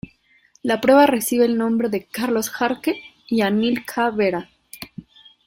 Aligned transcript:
La 0.63 0.81
prueba 0.81 1.05
recibe 1.05 1.45
el 1.45 1.59
nombre 1.59 1.87
de 1.87 2.07
Carlos 2.07 2.49
Jarque 2.49 2.99
y 3.27 3.41
Anil 3.41 3.85
K. 3.85 4.09
Bera. 4.09 4.49